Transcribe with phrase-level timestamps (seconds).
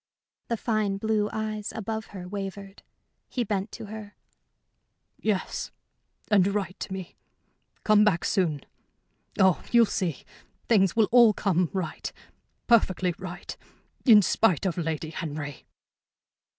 [0.47, 2.81] The fine blue eyes above her wavered.
[3.29, 4.15] He bent to her.
[5.19, 5.69] "Yes.
[6.31, 7.17] And write to me.
[7.83, 8.65] Come back soon.
[9.39, 10.23] Oh, you'll see.
[10.67, 12.11] Things will all come right,
[12.65, 13.55] perfectly right,
[14.03, 15.67] in spite of Lady Henry."